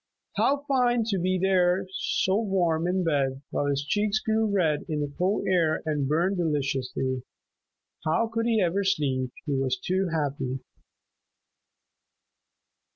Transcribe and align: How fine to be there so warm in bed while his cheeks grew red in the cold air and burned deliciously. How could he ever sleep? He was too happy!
How 0.35 0.63
fine 0.67 1.03
to 1.09 1.19
be 1.19 1.37
there 1.37 1.85
so 1.93 2.35
warm 2.41 2.87
in 2.87 3.03
bed 3.03 3.43
while 3.51 3.67
his 3.67 3.85
cheeks 3.85 4.17
grew 4.19 4.47
red 4.47 4.83
in 4.89 4.99
the 4.99 5.13
cold 5.15 5.45
air 5.47 5.83
and 5.85 6.07
burned 6.09 6.37
deliciously. 6.37 7.21
How 8.03 8.25
could 8.27 8.47
he 8.47 8.59
ever 8.61 8.83
sleep? 8.83 9.31
He 9.45 9.53
was 9.53 9.77
too 9.77 10.07
happy! 10.11 10.61